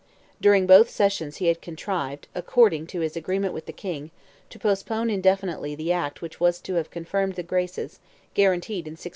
During 0.41 0.65
both 0.65 0.89
sessions 0.89 1.37
he 1.37 1.45
had 1.45 1.61
contrived, 1.61 2.27
according 2.33 2.87
to 2.87 3.01
his 3.01 3.15
agreement 3.15 3.53
with 3.53 3.67
the 3.67 3.71
King, 3.71 4.09
to 4.49 4.57
postpone 4.57 5.11
indefinitely 5.11 5.75
the 5.75 5.91
act 5.93 6.23
which 6.23 6.39
was 6.39 6.59
to 6.61 6.73
have 6.73 6.89
confirmed 6.89 7.35
"the 7.35 7.43
graces," 7.43 7.99
guaranteed 8.33 8.87
in 8.87 8.93
1628. 8.93 9.09